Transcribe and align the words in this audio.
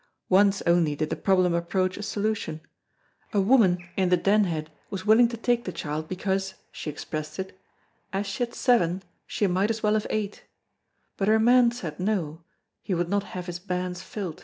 Once 0.29 0.63
only 0.65 0.95
did 0.95 1.11
the 1.11 1.15
problem 1.15 1.53
approach 1.53 2.01
solution; 2.03 2.59
a 3.33 3.39
woman 3.39 3.87
in 3.95 4.09
the 4.09 4.17
Den 4.17 4.45
head 4.45 4.71
was 4.89 5.05
willing 5.05 5.27
to 5.27 5.37
take 5.37 5.63
the 5.63 5.71
child 5.71 6.07
because 6.09 6.55
(she 6.71 6.89
expressed 6.89 7.37
it) 7.37 7.55
as 8.11 8.25
she 8.25 8.41
had 8.43 8.55
seven 8.55 9.03
she 9.27 9.45
might 9.45 9.69
as 9.69 9.83
well 9.83 9.93
have 9.93 10.07
eight, 10.09 10.43
but 11.17 11.27
her 11.27 11.37
man 11.37 11.69
said 11.69 11.99
no, 11.99 12.41
he 12.81 12.95
would 12.95 13.09
not 13.09 13.23
have 13.37 13.45
his 13.45 13.59
bairns 13.59 14.01
fil't. 14.01 14.39